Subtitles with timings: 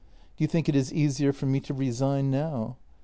[0.35, 2.77] Do you think it is easier for me to resign now?